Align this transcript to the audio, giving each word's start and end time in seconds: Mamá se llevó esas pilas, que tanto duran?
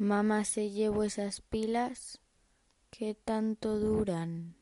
Mamá 0.00 0.46
se 0.46 0.70
llevó 0.70 1.02
esas 1.02 1.42
pilas, 1.42 2.22
que 2.88 3.14
tanto 3.14 3.78
duran? 3.78 4.56